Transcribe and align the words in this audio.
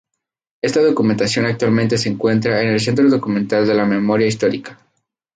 Esta 0.63 0.81
documentación 0.81 1.45
actualmente 1.45 1.95
se 1.99 2.09
encuentra 2.09 2.59
en 2.63 2.69
el 2.69 2.79
Centro 2.79 3.07
Documental 3.07 3.67
de 3.67 3.75
la 3.75 3.85
Memoria 3.85 4.25
Histórica. 4.25 4.79